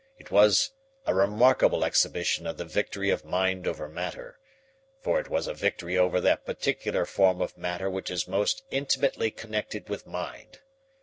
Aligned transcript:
It 0.17 0.31
was 0.31 0.71
a 1.05 1.13
remarkable 1.13 1.85
exhibition 1.85 2.47
of 2.47 2.57
the 2.57 2.65
victory 2.65 3.11
of 3.11 3.23
mind 3.23 3.67
over 3.67 3.87
matter, 3.87 4.39
for 4.99 5.19
it 5.19 5.29
was 5.29 5.45
a 5.45 5.53
victory 5.53 5.95
over 5.95 6.19
that 6.21 6.43
particular 6.43 7.05
form 7.05 7.39
of 7.39 7.55
matter 7.55 7.87
which 7.87 8.09
is 8.09 8.27
most 8.27 8.63
intimately 8.71 9.29
connected 9.29 9.89
with 9.89 10.07
mind. 10.07 10.57